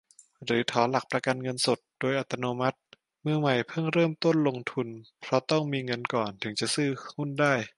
[0.45, 2.79] หรือถอนหลักประกันเงินสด โดยอัตโนมัติ
[3.25, 4.87] มือใหม่เพิ่งเริ่มต้นลงทุน
[5.21, 7.53] เพราะต้องมีเงินก่อนถึงจะซื้อหุ้นได้